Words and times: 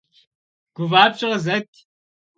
ГуфӀапщӀэ 0.75 1.27
къызэт! 1.31 1.69